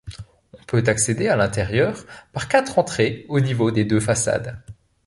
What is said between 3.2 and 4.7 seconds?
au niveau des deux façades.